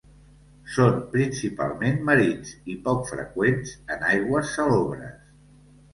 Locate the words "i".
2.75-2.77